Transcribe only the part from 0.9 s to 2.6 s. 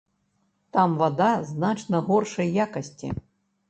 вада значна горшай